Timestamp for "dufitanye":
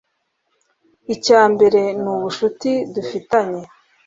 2.93-3.61